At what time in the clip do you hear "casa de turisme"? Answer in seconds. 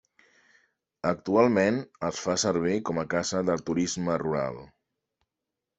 3.15-4.19